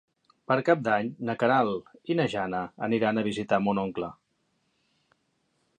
Per 0.51 0.55
Cap 0.69 0.79
d'Any 0.87 1.09
na 1.29 1.35
Queralt 1.43 1.91
i 2.13 2.15
na 2.21 2.25
Jana 2.35 2.63
aniran 2.89 3.21
a 3.23 3.27
visitar 3.29 3.59
mon 3.67 3.83
oncle. 3.87 4.13